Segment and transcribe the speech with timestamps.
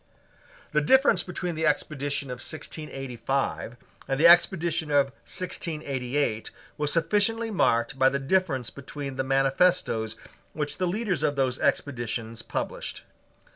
[0.71, 3.77] The difference between the expedition of 1685
[4.07, 10.15] and the expedition of 1688 was sufficiently marked by the difference between the manifestoes
[10.53, 13.03] which the leaders of those expeditions published.